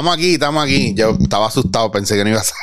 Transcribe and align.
Estamos 0.00 0.16
aquí, 0.16 0.32
estamos 0.32 0.64
aquí. 0.64 0.94
Yo 0.94 1.10
estaba 1.20 1.46
asustado, 1.46 1.90
pensé 1.90 2.16
que 2.16 2.24
no 2.24 2.30
iba 2.30 2.40
a 2.40 2.42
ser. 2.42 2.56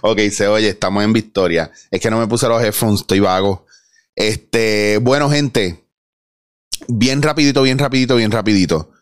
ok, 0.00 0.18
se 0.32 0.48
oye, 0.48 0.70
estamos 0.70 1.04
en 1.04 1.12
victoria. 1.12 1.70
Es 1.90 2.00
que 2.00 2.10
no 2.10 2.18
me 2.18 2.26
puse 2.26 2.48
los 2.48 2.62
headphones, 2.62 3.00
estoy 3.00 3.20
vago. 3.20 3.66
Este, 4.14 4.96
bueno, 4.96 5.28
gente. 5.28 5.86
Bien 6.88 7.20
rapidito, 7.20 7.60
bien 7.60 7.78
rapidito, 7.78 8.16
bien 8.16 8.30
rapidito. 8.30 8.92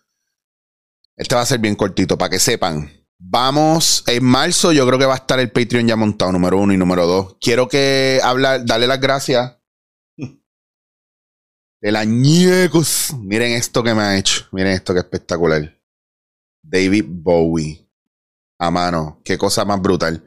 Este 1.16 1.36
va 1.36 1.42
a 1.42 1.46
ser 1.46 1.60
bien 1.60 1.76
cortito, 1.76 2.18
para 2.18 2.30
que 2.30 2.40
sepan. 2.40 2.90
Vamos, 3.20 4.02
en 4.08 4.24
marzo 4.24 4.72
yo 4.72 4.84
creo 4.88 4.98
que 4.98 5.06
va 5.06 5.14
a 5.14 5.18
estar 5.18 5.38
el 5.38 5.52
Patreon 5.52 5.86
ya 5.86 5.94
montado, 5.94 6.32
número 6.32 6.58
uno 6.58 6.72
y 6.72 6.76
número 6.76 7.06
dos. 7.06 7.36
Quiero 7.40 7.68
que 7.68 8.18
hablar, 8.24 8.66
darle 8.66 8.88
las 8.88 9.00
gracias 9.00 9.56
el 11.80 11.94
añecos. 11.94 13.14
Miren 13.20 13.52
esto 13.52 13.84
que 13.84 13.94
me 13.94 14.02
ha 14.02 14.18
hecho. 14.18 14.48
Miren 14.50 14.72
esto 14.72 14.94
que 14.94 14.98
espectacular. 14.98 15.73
David 16.64 17.04
Bowie. 17.08 17.88
A 18.58 18.70
mano. 18.70 19.20
Qué 19.24 19.38
cosa 19.38 19.64
más 19.64 19.80
brutal. 19.80 20.24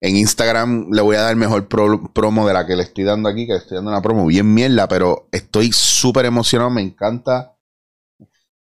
En 0.00 0.16
Instagram 0.16 0.90
le 0.92 1.02
voy 1.02 1.16
a 1.16 1.22
dar 1.22 1.36
mejor 1.36 1.68
promo 1.68 2.46
de 2.46 2.54
la 2.54 2.66
que 2.66 2.74
le 2.74 2.84
estoy 2.84 3.04
dando 3.04 3.28
aquí, 3.28 3.46
que 3.46 3.52
le 3.52 3.58
estoy 3.58 3.76
dando 3.76 3.90
una 3.90 4.00
promo 4.00 4.26
bien 4.26 4.52
mierda, 4.52 4.88
pero 4.88 5.28
estoy 5.30 5.72
súper 5.72 6.24
emocionado, 6.24 6.70
me 6.70 6.80
encanta. 6.80 7.54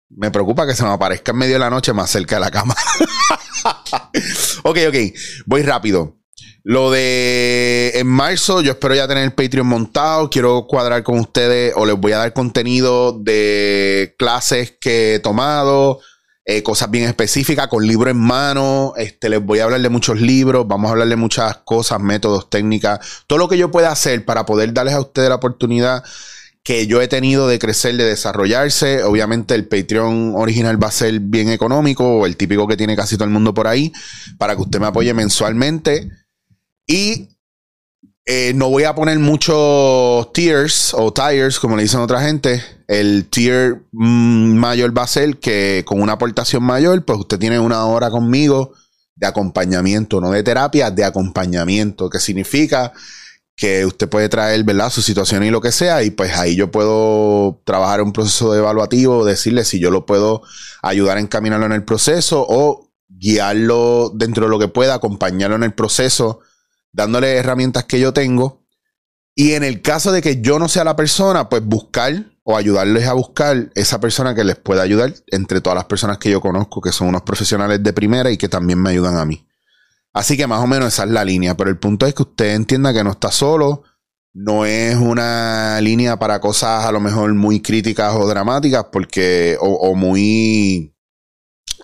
Me 0.09 0.31
preocupa 0.31 0.67
que 0.67 0.75
se 0.75 0.85
me 0.85 0.91
aparezca 0.91 1.33
en 1.33 1.39
medio 1.39 1.55
de 1.55 1.59
la 1.59 1.69
noche 1.69 1.93
más 1.93 2.11
cerca 2.11 2.37
de 2.37 2.41
la 2.41 2.51
cama. 2.51 2.75
ok, 4.65 4.79
ok. 4.89 4.97
Voy 5.45 5.63
rápido. 5.63 6.19
Lo 6.65 6.91
de 6.91 7.93
en 7.95 8.07
marzo, 8.07 8.63
yo 8.63 8.73
espero 8.73 8.95
ya 8.95 9.07
tener 9.07 9.25
el 9.25 9.33
Patreon 9.33 9.67
montado. 9.67 10.31
Quiero 10.31 10.67
cuadrar 10.67 11.03
con 11.03 11.19
ustedes 11.19 11.73
o 11.77 11.85
les 11.85 11.97
voy 11.97 12.13
a 12.13 12.19
dar 12.19 12.33
contenido 12.33 13.13
de 13.13 14.15
clases 14.19 14.77
que 14.81 15.15
he 15.15 15.19
tomado, 15.19 16.01
eh, 16.51 16.63
cosas 16.63 16.91
bien 16.91 17.05
específicas, 17.05 17.69
con 17.69 17.87
libro 17.87 18.09
en 18.09 18.17
mano. 18.17 18.95
Este, 18.97 19.29
les 19.29 19.45
voy 19.45 19.59
a 19.59 19.65
hablar 19.65 19.83
de 19.83 19.91
muchos 19.91 20.19
libros, 20.19 20.67
vamos 20.67 20.89
a 20.89 20.93
hablar 20.93 21.07
de 21.07 21.17
muchas 21.17 21.59
cosas, 21.59 22.01
métodos, 22.01 22.49
técnicas, 22.49 23.01
todo 23.27 23.39
lo 23.39 23.49
que 23.51 23.59
yo 23.59 23.71
pueda 23.71 23.93
hacer 23.93 24.25
para 24.25 24.47
poder 24.47 24.73
darles 24.73 24.95
a 24.95 25.01
ustedes 25.01 25.29
la 25.29 25.35
oportunidad 25.35 26.03
que 26.63 26.87
yo 26.87 27.03
he 27.03 27.09
tenido 27.09 27.49
de 27.49 27.59
crecer, 27.59 27.99
de 27.99 28.05
desarrollarse. 28.05 29.03
Obviamente 29.03 29.55
el 29.55 29.69
Patreon 29.69 30.33
original 30.37 30.83
va 30.83 30.89
a 30.89 30.93
ser 30.93 31.21
bien 31.21 31.51
económico, 31.51 32.25
el 32.25 32.39
típico 32.39 32.67
que 32.67 32.79
tiene 32.79 32.97
casi 32.97 33.17
todo 33.17 33.27
el 33.27 33.31
mundo 33.31 33.53
por 33.53 33.67
ahí, 33.67 33.93
para 34.39 34.57
que 34.57 34.63
usted 34.63 34.81
me 34.81 34.87
apoye 34.87 35.13
mensualmente. 35.13 36.11
Y 36.87 37.29
eh, 38.31 38.53
no 38.55 38.69
voy 38.69 38.85
a 38.85 38.95
poner 38.95 39.19
muchos 39.19 40.31
tiers 40.35 40.93
o 40.93 41.11
tires, 41.15 41.59
como 41.59 41.77
le 41.77 41.85
dicen 41.85 42.01
otra 42.01 42.21
gente. 42.21 42.63
El 42.87 43.27
tier 43.31 43.81
mm, 43.93 44.55
mayor 44.55 44.97
va 44.97 45.05
a 45.05 45.07
ser 45.07 45.39
que 45.39 45.83
con 45.87 46.03
una 46.03 46.13
aportación 46.13 46.63
mayor, 46.63 47.03
pues 47.07 47.21
usted 47.21 47.39
tiene 47.39 47.59
una 47.59 47.87
hora 47.87 48.11
conmigo 48.11 48.75
de 49.17 49.27
acompañamiento, 49.27 50.21
no 50.21 50.31
de 50.31 50.43
terapia, 50.43 50.91
de 50.91 51.07
acompañamiento, 51.07 52.11
que 52.11 52.21
significa 52.21 52.93
que 53.57 53.87
usted 53.87 54.11
puede 54.11 54.29
traer. 54.29 54.63
Su 54.91 55.01
situación 55.01 55.43
y 55.45 55.51
lo 55.51 55.63
que 55.63 55.73
sea, 55.73 56.03
y 56.03 56.11
pues 56.11 56.37
ahí 56.37 56.55
yo 56.55 56.71
puedo 56.71 57.63
trabajar 57.65 58.03
un 58.03 58.13
proceso 58.13 58.53
de 58.53 58.59
evaluativo, 58.59 59.25
decirle 59.25 59.65
si 59.65 59.81
yo 59.81 59.91
lo 59.91 60.05
puedo 60.05 60.43
ayudar 60.83 61.17
a 61.17 61.21
encaminarlo 61.21 61.65
en 61.65 61.73
el 61.73 61.83
proceso 61.83 62.45
o 62.47 62.91
guiarlo 63.09 64.13
dentro 64.15 64.45
de 64.45 64.51
lo 64.51 64.59
que 64.59 64.69
pueda, 64.69 64.93
acompañarlo 64.93 65.57
en 65.57 65.63
el 65.63 65.73
proceso 65.73 66.41
dándole 66.99 67.37
herramientas 67.37 67.85
que 67.85 68.01
yo 68.01 68.13
tengo. 68.13 68.67
Y 69.35 69.53
en 69.53 69.63
el 69.63 69.83
caso 69.83 70.11
de 70.11 70.21
que 70.21 70.41
yo 70.41 70.59
no 70.59 70.69
sea 70.69 70.83
la 70.83 70.97
persona, 70.97 71.49
pues 71.49 71.65
buscar 71.65 72.33
o 72.43 72.57
ayudarles 72.57 73.07
a 73.07 73.13
buscar 73.13 73.71
esa 73.77 74.01
persona 74.01 74.35
que 74.35 74.43
les 74.43 74.57
pueda 74.57 74.83
ayudar 74.83 75.15
entre 75.29 75.61
todas 75.61 75.77
las 75.77 75.85
personas 75.85 76.19
que 76.19 76.31
yo 76.31 76.41
conozco, 76.41 76.81
que 76.81 76.91
son 76.91 77.07
unos 77.07 77.23
profesionales 77.23 77.81
de 77.83 77.93
primera 77.93 78.33
y 78.33 78.37
que 78.37 78.49
también 78.49 78.83
me 78.83 78.91
ayudan 78.91 79.17
a 79.17 79.25
mí. 79.25 79.47
Así 80.13 80.37
que 80.37 80.49
más 80.49 80.61
o 80.61 80.67
menos 80.67 80.89
esa 80.89 81.05
es 81.05 81.11
la 81.11 81.25
línea, 81.25 81.57
pero 81.57 81.71
el 81.71 81.79
punto 81.79 82.05
es 82.05 82.15
que 82.15 82.23
usted 82.23 82.55
entienda 82.57 82.93
que 82.93 83.05
no 83.05 83.13
está 83.13 83.31
solo, 83.31 83.85
no 84.35 84.65
es 84.65 84.97
una 84.97 85.81
línea 85.81 86.19
para 86.19 86.41
cosas 86.41 86.85
a 86.85 86.91
lo 86.91 86.99
mejor 86.99 87.33
muy 87.35 87.63
críticas 87.63 88.17
o 88.17 88.27
dramáticas, 88.27 88.87
porque, 88.91 89.57
o, 89.61 89.95
muy 89.95 90.97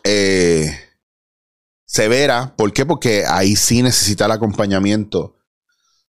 eh, 0.02 0.83
severa. 1.84 2.54
¿Por 2.56 2.72
qué? 2.72 2.86
Porque 2.86 3.24
ahí 3.26 3.56
sí 3.56 3.82
necesita 3.82 4.26
el 4.26 4.32
acompañamiento 4.32 5.36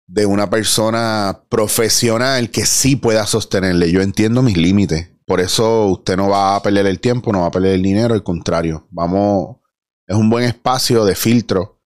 de 0.07 0.25
una 0.25 0.49
persona 0.49 1.43
profesional 1.49 2.49
que 2.49 2.65
sí 2.65 2.95
pueda 2.95 3.25
sostenerle. 3.25 3.91
Yo 3.91 4.01
entiendo 4.01 4.41
mis 4.41 4.57
límites. 4.57 5.09
Por 5.25 5.39
eso 5.39 5.85
usted 5.87 6.17
no 6.17 6.29
va 6.29 6.55
a 6.55 6.61
perder 6.61 6.85
el 6.85 6.99
tiempo, 6.99 7.31
no 7.31 7.41
va 7.41 7.47
a 7.47 7.51
perder 7.51 7.75
el 7.75 7.81
dinero, 7.81 8.13
al 8.13 8.23
contrario. 8.23 8.87
Vamos, 8.91 9.57
es 10.05 10.15
un 10.15 10.29
buen 10.29 10.43
espacio 10.43 11.05
de 11.05 11.15
filtro 11.15 11.81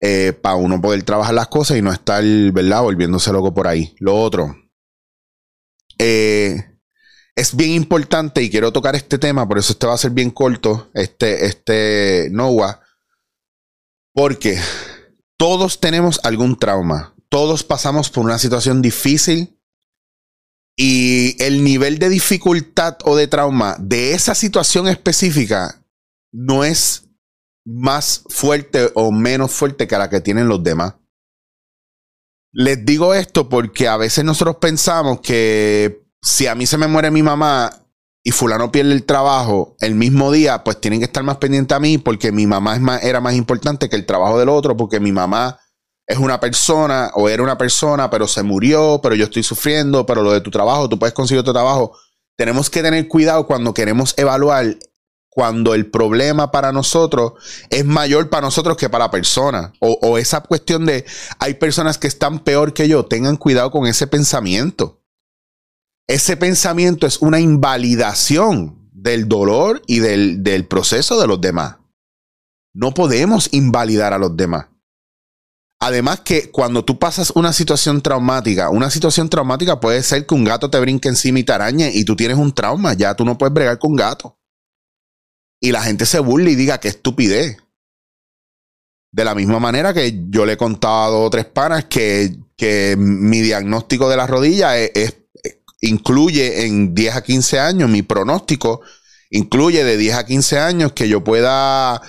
eh, 0.00 0.32
para 0.32 0.54
uno 0.54 0.80
poder 0.80 1.02
trabajar 1.02 1.34
las 1.34 1.48
cosas 1.48 1.76
y 1.76 1.82
no 1.82 1.92
estar, 1.92 2.22
¿verdad?, 2.52 2.82
volviéndose 2.82 3.32
loco 3.32 3.52
por 3.52 3.66
ahí. 3.66 3.94
Lo 3.98 4.14
otro, 4.14 4.54
eh, 5.98 6.78
es 7.34 7.56
bien 7.56 7.70
importante 7.70 8.42
y 8.42 8.50
quiero 8.50 8.72
tocar 8.72 8.94
este 8.94 9.18
tema, 9.18 9.48
por 9.48 9.58
eso 9.58 9.72
este 9.72 9.86
va 9.86 9.94
a 9.94 9.98
ser 9.98 10.12
bien 10.12 10.30
corto, 10.30 10.90
este, 10.94 11.46
este 11.46 12.28
NOAA 12.30 12.83
porque 14.14 14.58
todos 15.36 15.80
tenemos 15.80 16.20
algún 16.22 16.56
trauma, 16.56 17.14
todos 17.28 17.64
pasamos 17.64 18.08
por 18.08 18.24
una 18.24 18.38
situación 18.38 18.80
difícil 18.80 19.58
y 20.76 21.40
el 21.42 21.62
nivel 21.62 21.98
de 21.98 22.08
dificultad 22.08 22.96
o 23.04 23.16
de 23.16 23.28
trauma 23.28 23.76
de 23.78 24.14
esa 24.14 24.34
situación 24.34 24.88
específica 24.88 25.84
no 26.32 26.64
es 26.64 27.08
más 27.66 28.24
fuerte 28.28 28.90
o 28.94 29.10
menos 29.10 29.52
fuerte 29.52 29.86
que 29.86 29.98
la 29.98 30.10
que 30.10 30.20
tienen 30.20 30.48
los 30.48 30.62
demás. 30.62 30.94
Les 32.52 32.84
digo 32.84 33.14
esto 33.14 33.48
porque 33.48 33.88
a 33.88 33.96
veces 33.96 34.24
nosotros 34.24 34.56
pensamos 34.60 35.20
que 35.20 36.04
si 36.22 36.46
a 36.46 36.54
mí 36.54 36.66
se 36.66 36.78
me 36.78 36.86
muere 36.86 37.10
mi 37.10 37.22
mamá, 37.22 37.83
y 38.26 38.30
fulano 38.30 38.72
pierde 38.72 38.92
el 38.92 39.04
trabajo 39.04 39.76
el 39.80 39.94
mismo 39.94 40.32
día, 40.32 40.64
pues 40.64 40.80
tienen 40.80 41.00
que 41.00 41.04
estar 41.04 41.22
más 41.22 41.36
pendientes 41.36 41.76
a 41.76 41.78
mí 41.78 41.98
porque 41.98 42.32
mi 42.32 42.46
mamá 42.46 42.74
es 42.74 42.80
más, 42.80 43.04
era 43.04 43.20
más 43.20 43.34
importante 43.34 43.90
que 43.90 43.96
el 43.96 44.06
trabajo 44.06 44.38
del 44.38 44.48
otro, 44.48 44.74
porque 44.78 44.98
mi 44.98 45.12
mamá 45.12 45.60
es 46.06 46.16
una 46.16 46.40
persona 46.40 47.10
o 47.14 47.28
era 47.28 47.42
una 47.42 47.58
persona, 47.58 48.08
pero 48.08 48.26
se 48.26 48.42
murió, 48.42 49.00
pero 49.02 49.14
yo 49.14 49.26
estoy 49.26 49.42
sufriendo, 49.42 50.06
pero 50.06 50.22
lo 50.22 50.32
de 50.32 50.40
tu 50.40 50.50
trabajo, 50.50 50.88
tú 50.88 50.98
puedes 50.98 51.12
conseguir 51.12 51.40
otro 51.40 51.52
trabajo. 51.52 51.98
Tenemos 52.34 52.70
que 52.70 52.82
tener 52.82 53.06
cuidado 53.08 53.46
cuando 53.46 53.74
queremos 53.74 54.14
evaluar 54.16 54.78
cuando 55.28 55.74
el 55.74 55.90
problema 55.90 56.50
para 56.50 56.72
nosotros 56.72 57.34
es 57.68 57.84
mayor 57.84 58.30
para 58.30 58.46
nosotros 58.46 58.78
que 58.78 58.88
para 58.88 59.06
la 59.06 59.10
persona. 59.10 59.74
O, 59.80 59.98
o 60.00 60.16
esa 60.16 60.40
cuestión 60.40 60.86
de 60.86 61.04
hay 61.40 61.54
personas 61.54 61.98
que 61.98 62.06
están 62.06 62.38
peor 62.38 62.72
que 62.72 62.88
yo, 62.88 63.04
tengan 63.04 63.36
cuidado 63.36 63.70
con 63.70 63.86
ese 63.86 64.06
pensamiento 64.06 65.03
ese 66.06 66.36
pensamiento 66.36 67.06
es 67.06 67.20
una 67.22 67.40
invalidación 67.40 68.90
del 68.92 69.28
dolor 69.28 69.82
y 69.86 70.00
del, 70.00 70.66
proceso 70.68 71.20
de 71.20 71.26
los 71.26 71.40
demás. 71.40 71.76
No 72.74 72.92
podemos 72.92 73.48
invalidar 73.52 74.12
a 74.12 74.18
los 74.18 74.36
demás. 74.36 74.66
Además 75.80 76.20
que 76.20 76.50
cuando 76.50 76.84
tú 76.84 76.98
pasas 76.98 77.30
una 77.34 77.52
situación 77.52 78.00
traumática, 78.00 78.70
una 78.70 78.90
situación 78.90 79.28
traumática 79.28 79.80
puede 79.80 80.02
ser 80.02 80.26
que 80.26 80.34
un 80.34 80.44
gato 80.44 80.70
te 80.70 80.80
brinque 80.80 81.08
encima 81.08 81.40
y 81.40 81.44
te 81.44 81.52
arañe 81.52 81.90
y 81.92 82.04
tú 82.04 82.16
tienes 82.16 82.38
un 82.38 82.54
trauma, 82.54 82.94
ya 82.94 83.14
tú 83.14 83.24
no 83.24 83.36
puedes 83.36 83.52
bregar 83.52 83.78
con 83.78 83.94
gato. 83.94 84.38
Y 85.60 85.72
la 85.72 85.82
gente 85.82 86.06
se 86.06 86.18
burla 86.18 86.50
y 86.50 86.54
diga 86.54 86.78
que 86.78 86.88
estupidez. 86.88 87.58
De 89.12 89.24
la 89.24 89.34
misma 89.34 89.60
manera 89.60 89.94
que 89.94 90.24
yo 90.28 90.44
le 90.44 90.54
he 90.54 90.56
contado 90.56 91.04
a 91.04 91.08
dos 91.08 91.26
o 91.26 91.30
tres 91.30 91.44
panas 91.44 91.84
que, 91.84 92.36
que 92.56 92.96
mi 92.98 93.40
diagnóstico 93.40 94.08
de 94.08 94.16
la 94.16 94.26
rodilla 94.26 94.76
es 94.78 95.23
incluye 95.88 96.66
en 96.66 96.94
10 96.94 97.16
a 97.16 97.22
15 97.22 97.58
años, 97.58 97.88
mi 97.90 98.02
pronóstico 98.02 98.80
incluye 99.30 99.82
de 99.82 99.96
10 99.96 100.14
a 100.14 100.24
15 100.24 100.58
años 100.58 100.92
que 100.92 101.08
yo 101.08 101.24
pueda 101.24 102.00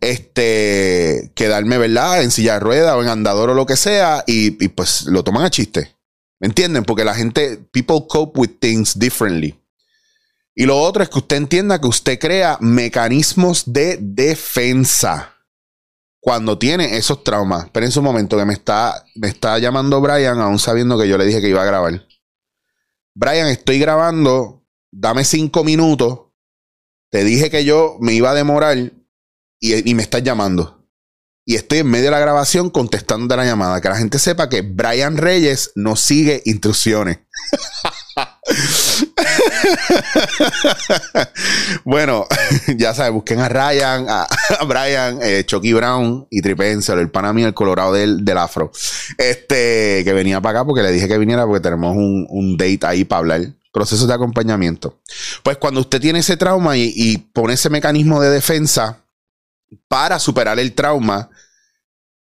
este, 0.00 1.30
quedarme, 1.36 1.78
¿verdad? 1.78 2.22
En 2.22 2.32
silla 2.32 2.54
de 2.54 2.60
rueda 2.60 2.96
o 2.96 3.02
en 3.02 3.08
andador 3.08 3.50
o 3.50 3.54
lo 3.54 3.66
que 3.66 3.76
sea 3.76 4.24
y, 4.26 4.50
pues 4.68 5.04
lo 5.04 5.22
toman 5.22 5.44
a 5.44 5.50
chiste. 5.50 5.94
¿Me 6.40 6.48
entienden? 6.48 6.84
Porque 6.84 7.04
la 7.04 7.14
gente, 7.14 7.56
people 7.70 8.04
cope 8.08 8.40
with 8.40 8.58
things 8.58 8.98
differently. 8.98 9.56
Y 10.56 10.66
lo 10.66 10.78
otro 10.80 11.04
es 11.04 11.08
que 11.08 11.18
usted 11.18 11.36
entienda 11.36 11.80
que 11.80 11.86
usted 11.86 12.18
crea 12.18 12.58
mecanismos 12.60 13.62
de 13.72 13.98
defensa 14.00 15.36
cuando 16.18 16.58
tiene 16.58 16.96
esos 16.96 17.22
traumas. 17.22 17.68
Pero 17.72 17.86
en 17.86 17.92
su 17.92 18.02
momento 18.02 18.36
que 18.36 18.44
me 18.44 18.54
está, 18.54 19.04
me 19.14 19.28
está 19.28 19.56
llamando 19.60 20.00
Brian, 20.00 20.40
aún 20.40 20.58
sabiendo 20.58 20.98
que 20.98 21.08
yo 21.08 21.16
le 21.16 21.26
dije 21.26 21.40
que 21.40 21.48
iba 21.48 21.62
a 21.62 21.66
grabar. 21.66 22.04
Brian, 23.14 23.48
estoy 23.48 23.78
grabando, 23.78 24.64
dame 24.90 25.24
cinco 25.24 25.64
minutos. 25.64 26.20
Te 27.10 27.24
dije 27.24 27.50
que 27.50 27.64
yo 27.64 27.98
me 28.00 28.14
iba 28.14 28.30
a 28.30 28.34
demorar 28.34 28.78
y, 28.78 29.94
me 29.94 30.02
estás 30.02 30.22
llamando. 30.22 30.88
y 31.44 31.56
estoy 31.56 31.78
en 31.78 31.88
medio 31.88 32.06
de 32.06 32.10
la 32.12 32.20
grabación 32.20 32.70
contestando 32.70 33.36
la 33.36 33.44
llamada. 33.44 33.80
Que 33.80 33.88
la 33.88 33.96
gente 33.96 34.18
sepa 34.18 34.48
que 34.48 34.62
Brian 34.62 35.16
Reyes 35.18 35.72
no 35.74 35.96
sigue 35.96 36.42
instrucciones. 36.46 37.18
bueno, 41.84 42.26
ya 42.76 42.92
sabes, 42.94 43.12
busquen 43.12 43.40
a 43.40 43.48
Ryan, 43.48 44.06
a, 44.08 44.26
Brian, 44.66 45.20
eh, 45.22 45.44
Chucky 45.44 45.72
Brown 45.72 46.26
y 46.30 46.42
Tripensel, 46.42 46.98
el 46.98 47.10
pana 47.10 47.32
mío, 47.32 47.46
el 47.46 47.54
colorado 47.54 47.92
del, 47.92 48.24
del, 48.24 48.38
afro. 48.38 48.72
Este, 49.16 50.02
que 50.04 50.12
venía 50.12 50.40
para 50.40 50.60
acá 50.60 50.66
porque 50.66 50.82
le 50.82 50.90
dije 50.90 51.08
que 51.08 51.18
viniera 51.18 51.46
porque 51.46 51.60
tenemos 51.60 51.96
un, 51.96 52.26
un 52.28 52.56
date 52.56 52.80
ahí 52.82 53.04
para 53.04 53.20
hablar. 53.20 53.42
Procesos 53.72 54.06
de 54.06 54.14
acompañamiento. 54.14 55.00
Pues 55.42 55.56
cuando 55.56 55.80
usted 55.80 56.00
tiene 56.00 56.18
ese 56.18 56.36
trauma 56.36 56.76
y, 56.76 56.92
y 56.94 57.18
pone 57.18 57.54
ese 57.54 57.70
mecanismo 57.70 58.20
de 58.20 58.28
defensa 58.28 58.98
para 59.88 60.18
superar 60.18 60.58
el 60.58 60.74
trauma, 60.74 61.30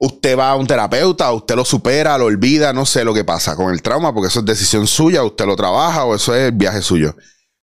usted 0.03 0.37
va 0.37 0.51
a 0.51 0.57
un 0.57 0.67
terapeuta, 0.67 1.31
usted 1.31 1.55
lo 1.55 1.65
supera, 1.65 2.19
lo 2.19 2.25
olvida, 2.25 2.73
no 2.73 2.85
sé 2.85 3.05
lo 3.05 3.15
que 3.15 3.23
pasa 3.25 3.55
con 3.55 3.73
el 3.73 3.83
trauma, 3.83 4.13
porque 4.13 4.29
eso 4.29 4.41
es 4.41 4.45
decisión 4.45 4.89
suya, 4.89 5.23
usted 5.23 5.47
lo 5.47 5.55
trabaja 5.55 6.05
o 6.05 6.17
eso 6.17 6.35
es 6.35 6.49
el 6.49 6.53
viaje 6.53 6.83
suyo. 6.83 7.15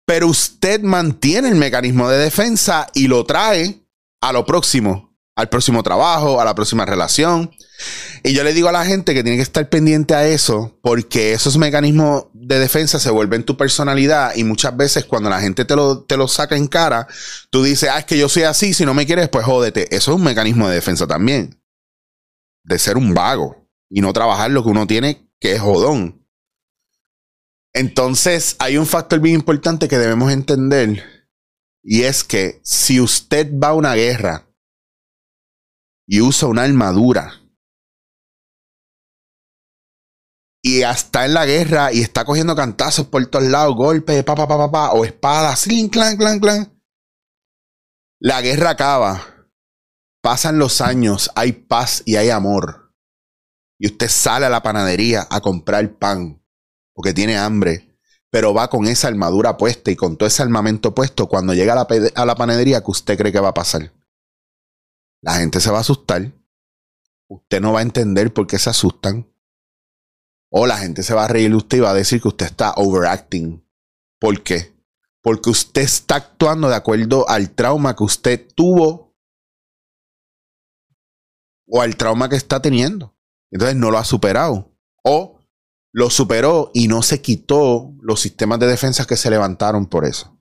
Pero 0.05 0.27
usted 0.27 0.81
mantiene 0.81 1.49
el 1.49 1.55
mecanismo 1.55 2.07
de 2.07 2.19
defensa 2.19 2.87
y 2.93 3.07
lo 3.07 3.25
trae 3.25 3.83
a 4.21 4.31
lo 4.31 4.45
próximo, 4.45 5.17
al 5.35 5.49
próximo 5.49 5.81
trabajo, 5.81 6.39
a 6.39 6.45
la 6.45 6.53
próxima 6.53 6.85
relación. 6.85 7.49
Y 8.23 8.33
yo 8.33 8.43
le 8.43 8.53
digo 8.53 8.69
a 8.69 8.73
la 8.73 8.85
gente 8.85 9.15
que 9.15 9.23
tiene 9.23 9.37
que 9.37 9.43
estar 9.43 9.67
pendiente 9.67 10.13
a 10.13 10.27
eso, 10.27 10.77
porque 10.83 11.33
esos 11.33 11.57
mecanismos 11.57 12.25
de 12.33 12.59
defensa 12.59 12.99
se 12.99 13.09
vuelven 13.09 13.43
tu 13.43 13.57
personalidad 13.57 14.35
y 14.35 14.43
muchas 14.43 14.77
veces 14.77 15.05
cuando 15.05 15.31
la 15.31 15.41
gente 15.41 15.65
te 15.65 15.75
lo, 15.75 16.03
te 16.03 16.15
lo 16.15 16.27
saca 16.27 16.55
en 16.55 16.67
cara, 16.67 17.07
tú 17.49 17.63
dices, 17.63 17.89
ah, 17.91 17.99
es 17.99 18.05
que 18.05 18.19
yo 18.19 18.29
soy 18.29 18.43
así, 18.43 18.75
si 18.75 18.85
no 18.85 18.93
me 18.93 19.07
quieres, 19.07 19.29
pues 19.29 19.45
jódete. 19.45 19.95
Eso 19.95 20.11
es 20.11 20.17
un 20.17 20.23
mecanismo 20.23 20.69
de 20.69 20.75
defensa 20.75 21.07
también 21.07 21.58
de 22.63 22.79
ser 22.79 22.97
un 22.97 23.13
vago 23.13 23.67
y 23.89 24.01
no 24.01 24.13
trabajar 24.13 24.51
lo 24.51 24.63
que 24.63 24.69
uno 24.69 24.87
tiene, 24.87 25.29
que 25.39 25.53
es 25.53 25.61
jodón. 25.61 26.27
Entonces, 27.73 28.55
hay 28.59 28.77
un 28.77 28.85
factor 28.85 29.19
bien 29.19 29.35
importante 29.35 29.87
que 29.87 29.97
debemos 29.97 30.31
entender 30.31 31.03
y 31.83 32.03
es 32.03 32.23
que 32.23 32.59
si 32.63 32.99
usted 32.99 33.51
va 33.53 33.69
a 33.69 33.73
una 33.73 33.95
guerra 33.95 34.47
y 36.07 36.21
usa 36.21 36.49
una 36.49 36.63
armadura 36.63 37.33
y 40.61 40.81
está 40.81 41.25
en 41.25 41.35
la 41.35 41.45
guerra 41.45 41.93
y 41.93 42.01
está 42.01 42.25
cogiendo 42.25 42.55
cantazos 42.55 43.07
por 43.07 43.25
todos 43.27 43.47
lados, 43.47 43.75
golpes, 43.75 44.23
pa, 44.23 44.35
pa, 44.35 44.47
pa, 44.47 44.57
pa, 44.57 44.71
pa 44.71 44.91
o 44.91 45.05
espadas, 45.05 45.65
clan, 45.91 46.17
clan, 46.17 46.39
clan, 46.39 46.81
la 48.19 48.41
guerra 48.41 48.71
acaba 48.71 49.38
Pasan 50.29 50.59
los 50.59 50.79
años, 50.79 51.31
hay 51.33 51.53
paz 51.53 52.03
y 52.05 52.17
hay 52.17 52.29
amor. 52.29 52.93
Y 53.79 53.87
usted 53.87 54.07
sale 54.09 54.45
a 54.45 54.49
la 54.49 54.61
panadería 54.61 55.27
a 55.27 55.41
comprar 55.41 55.97
pan 55.97 56.45
porque 56.93 57.15
tiene 57.15 57.35
hambre, 57.35 57.97
pero 58.29 58.53
va 58.53 58.69
con 58.69 58.85
esa 58.85 59.07
armadura 59.07 59.57
puesta 59.57 59.89
y 59.89 59.95
con 59.95 60.17
todo 60.17 60.27
ese 60.27 60.43
armamento 60.43 60.93
puesto 60.93 61.25
cuando 61.25 61.55
llega 61.55 61.73
a 61.73 61.77
la, 61.77 61.87
a 62.13 62.25
la 62.27 62.35
panadería 62.35 62.81
que 62.81 62.91
usted 62.91 63.17
cree 63.17 63.31
que 63.31 63.39
va 63.39 63.47
a 63.47 63.53
pasar. 63.55 63.91
La 65.19 65.33
gente 65.33 65.59
se 65.61 65.71
va 65.71 65.79
a 65.79 65.81
asustar. 65.81 66.31
Usted 67.27 67.59
no 67.59 67.73
va 67.73 67.79
a 67.79 67.81
entender 67.81 68.31
por 68.31 68.45
qué 68.45 68.59
se 68.59 68.69
asustan. 68.69 69.33
O 70.51 70.67
la 70.67 70.77
gente 70.77 71.01
se 71.01 71.15
va 71.15 71.25
a 71.25 71.27
reír 71.27 71.55
usted 71.55 71.77
y 71.77 71.81
va 71.81 71.89
a 71.89 71.95
decir 71.95 72.21
que 72.21 72.27
usted 72.27 72.45
está 72.45 72.73
overacting. 72.75 73.67
¿Por 74.19 74.43
qué? 74.43 74.75
Porque 75.23 75.49
usted 75.49 75.81
está 75.81 76.17
actuando 76.17 76.69
de 76.69 76.75
acuerdo 76.75 77.27
al 77.27 77.49
trauma 77.49 77.95
que 77.95 78.03
usted 78.03 78.47
tuvo 78.53 79.08
o 81.69 81.81
al 81.81 81.95
trauma 81.95 82.29
que 82.29 82.35
está 82.35 82.61
teniendo. 82.61 83.15
Entonces 83.51 83.75
no 83.75 83.91
lo 83.91 83.97
ha 83.97 84.03
superado. 84.03 84.75
O 85.03 85.39
lo 85.91 86.09
superó 86.09 86.71
y 86.73 86.87
no 86.87 87.01
se 87.01 87.21
quitó 87.21 87.93
los 88.01 88.19
sistemas 88.19 88.59
de 88.59 88.67
defensa 88.67 89.05
que 89.05 89.17
se 89.17 89.29
levantaron 89.29 89.87
por 89.87 90.05
eso. 90.05 90.37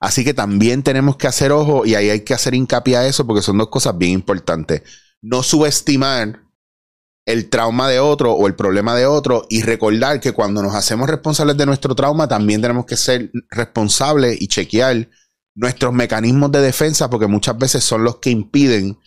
Así 0.00 0.24
que 0.24 0.34
también 0.34 0.82
tenemos 0.82 1.16
que 1.16 1.26
hacer 1.26 1.52
ojo 1.52 1.84
y 1.84 1.94
ahí 1.94 2.08
hay 2.08 2.20
que 2.20 2.34
hacer 2.34 2.54
hincapié 2.54 2.96
a 2.96 3.06
eso 3.06 3.26
porque 3.26 3.42
son 3.42 3.58
dos 3.58 3.68
cosas 3.68 3.96
bien 3.96 4.12
importantes. 4.12 4.82
No 5.20 5.42
subestimar 5.42 6.40
el 7.26 7.50
trauma 7.50 7.88
de 7.88 8.00
otro 8.00 8.32
o 8.32 8.46
el 8.46 8.54
problema 8.54 8.94
de 8.96 9.06
otro 9.06 9.46
y 9.50 9.62
recordar 9.62 10.20
que 10.20 10.32
cuando 10.32 10.62
nos 10.62 10.74
hacemos 10.74 11.08
responsables 11.08 11.56
de 11.56 11.66
nuestro 11.66 11.94
trauma 11.94 12.26
también 12.26 12.62
tenemos 12.62 12.86
que 12.86 12.96
ser 12.96 13.30
responsables 13.50 14.40
y 14.40 14.48
chequear 14.48 15.08
nuestros 15.54 15.92
mecanismos 15.92 16.50
de 16.50 16.62
defensa 16.62 17.10
porque 17.10 17.26
muchas 17.26 17.58
veces 17.58 17.84
son 17.84 18.02
los 18.02 18.16
que 18.16 18.30
impiden 18.30 18.98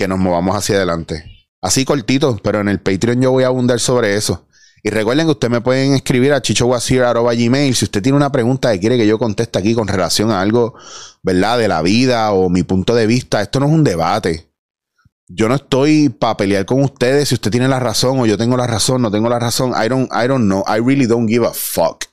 que 0.00 0.08
nos 0.08 0.18
movamos 0.18 0.56
hacia 0.56 0.76
adelante. 0.76 1.24
Así 1.60 1.84
cortito, 1.84 2.40
pero 2.42 2.62
en 2.62 2.70
el 2.70 2.80
Patreon 2.80 3.20
yo 3.20 3.32
voy 3.32 3.44
a 3.44 3.48
abundar 3.48 3.80
sobre 3.80 4.16
eso. 4.16 4.46
Y 4.82 4.88
recuerden 4.88 5.26
que 5.26 5.32
ustedes 5.32 5.50
me 5.50 5.60
pueden 5.60 5.92
escribir 5.92 6.32
a 6.32 6.40
chichowasir.gmail 6.40 7.74
si 7.74 7.84
usted 7.84 8.00
tiene 8.00 8.16
una 8.16 8.32
pregunta 8.32 8.72
que 8.72 8.80
quiere 8.80 8.96
que 8.96 9.06
yo 9.06 9.18
conteste 9.18 9.58
aquí 9.58 9.74
con 9.74 9.88
relación 9.88 10.30
a 10.30 10.40
algo, 10.40 10.74
¿verdad? 11.22 11.58
De 11.58 11.68
la 11.68 11.82
vida 11.82 12.32
o 12.32 12.48
mi 12.48 12.62
punto 12.62 12.94
de 12.94 13.06
vista. 13.06 13.42
Esto 13.42 13.60
no 13.60 13.66
es 13.66 13.72
un 13.72 13.84
debate. 13.84 14.50
Yo 15.28 15.50
no 15.50 15.56
estoy 15.56 16.08
para 16.08 16.38
pelear 16.38 16.64
con 16.64 16.82
ustedes 16.82 17.28
si 17.28 17.34
usted 17.34 17.50
tiene 17.50 17.68
la 17.68 17.78
razón 17.78 18.18
o 18.20 18.24
yo 18.24 18.38
tengo 18.38 18.56
la 18.56 18.66
razón, 18.66 19.02
no 19.02 19.10
tengo 19.10 19.28
la 19.28 19.38
razón. 19.38 19.72
I 19.72 19.86
don't, 19.86 20.10
I 20.14 20.26
don't 20.26 20.46
know. 20.46 20.64
I 20.66 20.80
really 20.80 21.06
don't 21.06 21.28
give 21.28 21.46
a 21.46 21.52
fuck. 21.52 22.06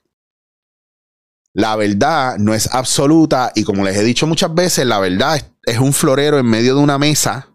La 1.53 1.77
verdad 1.77 2.37
no 2.37 2.53
es 2.53 2.67
absoluta 2.73 3.53
y 3.55 3.63
como 3.63 3.85
les 3.85 3.95
he 3.95 4.03
dicho 4.03 4.27
muchas 4.27 4.53
veces, 4.53 4.85
la 4.85 4.99
verdad 4.99 5.41
es 5.63 5.79
un 5.79 5.93
florero 5.93 6.37
en 6.37 6.47
medio 6.47 6.75
de 6.75 6.81
una 6.81 6.97
mesa 6.97 7.46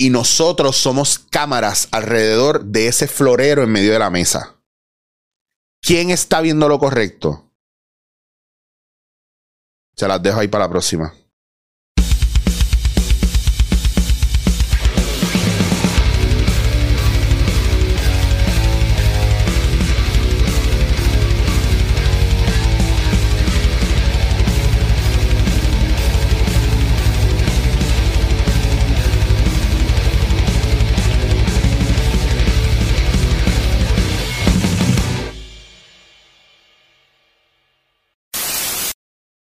y 0.00 0.10
nosotros 0.10 0.76
somos 0.76 1.18
cámaras 1.18 1.88
alrededor 1.90 2.64
de 2.64 2.86
ese 2.86 3.08
florero 3.08 3.64
en 3.64 3.72
medio 3.72 3.92
de 3.92 3.98
la 3.98 4.10
mesa. 4.10 4.56
¿Quién 5.82 6.10
está 6.10 6.40
viendo 6.40 6.68
lo 6.68 6.78
correcto? 6.78 7.52
Se 9.96 10.06
las 10.06 10.22
dejo 10.22 10.38
ahí 10.38 10.46
para 10.46 10.64
la 10.64 10.70
próxima. 10.70 11.12